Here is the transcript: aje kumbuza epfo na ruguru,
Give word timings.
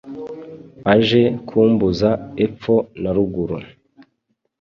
aje 0.93 1.21
kumbuza 1.47 2.09
epfo 2.45 2.75
na 3.01 3.09
ruguru, 3.15 3.57